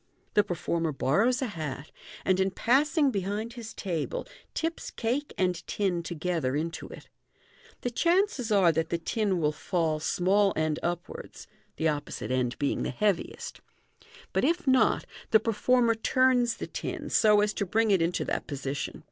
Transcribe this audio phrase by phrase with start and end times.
[0.33, 1.91] The performer borrows a hat,
[2.25, 7.07] and in passing behind his table, tips cake and tin together into it.
[7.81, 11.45] The chances are that the tin will fall small end upwards,
[11.75, 13.61] (the opposite end being the heaviest)
[14.01, 18.25] j but if not, the performer turns the tin, so as to bring it into
[18.25, 18.99] that position.